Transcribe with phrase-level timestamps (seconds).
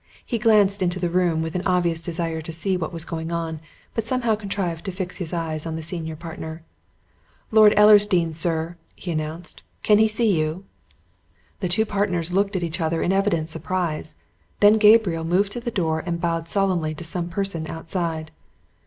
[0.25, 3.61] He glanced into the room with an obvious desire to see what was going on,
[3.93, 6.63] but somehow contrived to fix his eyes on the senior partner.
[7.51, 9.61] "Lord Ellersdeane, sir," he announced.
[9.83, 10.65] "Can he see you?"
[11.59, 14.15] The two partners looked at each other in evident surprise;
[14.59, 18.31] then Gabriel moved to the door and bowed solemnly to some person outside.